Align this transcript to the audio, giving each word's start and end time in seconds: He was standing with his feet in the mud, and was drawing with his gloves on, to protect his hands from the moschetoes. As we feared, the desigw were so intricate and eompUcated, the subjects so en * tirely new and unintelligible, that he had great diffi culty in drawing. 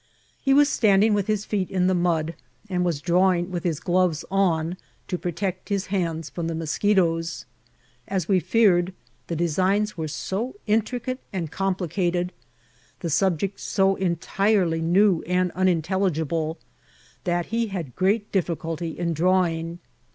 He 0.41 0.51
was 0.51 0.67
standing 0.67 1.13
with 1.13 1.27
his 1.27 1.45
feet 1.45 1.69
in 1.69 1.85
the 1.85 1.93
mud, 1.93 2.33
and 2.67 2.83
was 2.83 3.01
drawing 3.03 3.51
with 3.51 3.63
his 3.63 3.79
gloves 3.79 4.25
on, 4.31 4.77
to 5.07 5.15
protect 5.19 5.69
his 5.69 5.85
hands 5.93 6.27
from 6.27 6.47
the 6.47 6.55
moschetoes. 6.55 7.45
As 8.07 8.27
we 8.27 8.39
feared, 8.39 8.95
the 9.27 9.35
desigw 9.35 9.95
were 9.97 10.07
so 10.07 10.55
intricate 10.65 11.19
and 11.31 11.51
eompUcated, 11.51 12.31
the 13.01 13.11
subjects 13.11 13.61
so 13.61 13.93
en 13.97 14.15
* 14.15 14.15
tirely 14.35 14.81
new 14.81 15.21
and 15.27 15.51
unintelligible, 15.51 16.57
that 17.23 17.45
he 17.53 17.67
had 17.67 17.95
great 17.95 18.31
diffi 18.31 18.55
culty 18.55 18.95
in 18.97 19.13
drawing. 19.13 19.77